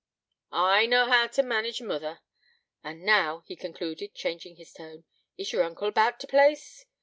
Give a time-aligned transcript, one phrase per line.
[0.51, 2.21] 'I knaw hoo t' manage mother.
[2.83, 5.03] An' now,' he concluded, changing his tone,
[5.37, 6.87] 'is yer uncle about t' place?'